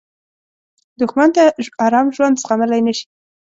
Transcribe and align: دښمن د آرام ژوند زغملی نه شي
دښمن 0.99 1.29
د 1.35 1.37
آرام 1.85 2.07
ژوند 2.15 2.39
زغملی 2.41 2.81
نه 2.87 2.93
شي 2.97 3.05